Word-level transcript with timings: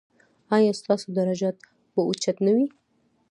ایا 0.55 0.71
ستاسو 0.81 1.07
درجات 1.17 1.57
به 1.93 2.01
اوچت 2.07 2.37
نه 2.45 2.51
وي؟ 2.55 2.65